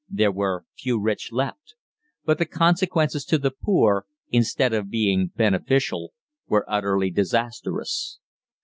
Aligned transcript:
There 0.09 0.31
were 0.31 0.65
few 0.75 0.99
rich 0.99 1.31
left, 1.31 1.75
but 2.25 2.39
the 2.39 2.47
consequences 2.47 3.23
to 3.25 3.37
the 3.37 3.51
poor, 3.51 4.07
instead 4.31 4.73
of 4.73 4.89
being 4.89 5.27
beneficial, 5.35 6.13
were 6.47 6.65
utterly 6.67 7.11
disastrous. 7.11 8.17